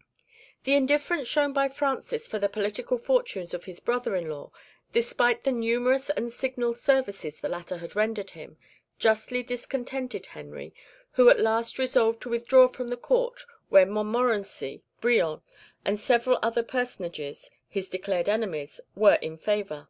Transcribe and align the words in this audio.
(1) 0.00 0.06
The 0.64 0.74
indifference 0.76 1.28
shown 1.28 1.52
by 1.52 1.68
Francis 1.68 2.26
for 2.26 2.38
the 2.38 2.48
political 2.48 2.96
fortunes 2.96 3.52
of 3.52 3.64
his 3.64 3.80
brother 3.80 4.14
in 4.16 4.30
law, 4.30 4.50
despite 4.94 5.44
the 5.44 5.52
numerous 5.52 6.08
and 6.08 6.32
signal 6.32 6.74
services 6.74 7.38
the 7.38 7.50
latter 7.50 7.76
had 7.76 7.94
rendered 7.94 8.30
him, 8.30 8.56
justly 8.98 9.42
discontented 9.42 10.24
Henry, 10.24 10.72
who 11.12 11.28
at 11.28 11.38
last 11.38 11.78
resolved 11.78 12.22
to 12.22 12.30
withdraw 12.30 12.66
from 12.66 12.88
the 12.88 12.96
Court, 12.96 13.42
where 13.68 13.84
Montmorency, 13.84 14.82
Brion, 15.02 15.42
and 15.84 16.00
several 16.00 16.38
other 16.42 16.62
personages, 16.62 17.50
his 17.68 17.90
declared 17.90 18.30
enemies, 18.30 18.80
were 18.94 19.16
in 19.20 19.36
favour. 19.36 19.88